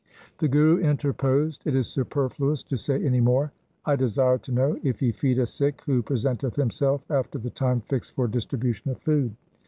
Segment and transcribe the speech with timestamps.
[0.39, 1.61] The Guru interposed.
[1.67, 3.51] 'It is superfluous to say any more.
[3.85, 7.81] I desire to know if ye feed a Sikh who presenteth himself after the time
[7.81, 9.35] fixed for distribu tion of food.'